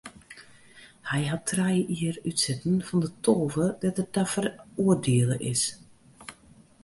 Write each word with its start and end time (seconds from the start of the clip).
Hy 1.09 1.21
hat 1.31 1.43
trije 1.49 1.83
jier 1.97 2.17
útsitten 2.29 2.77
fan 2.87 3.01
de 3.05 3.09
tolve 3.25 3.65
dêr't 3.79 4.01
er 4.03 4.09
ta 4.13 4.23
feroardiele 4.33 5.37
is. 5.51 5.63